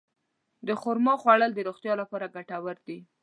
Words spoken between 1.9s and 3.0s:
لپاره ګټور دي.